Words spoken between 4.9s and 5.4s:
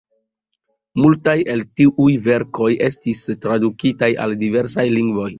lingvoj.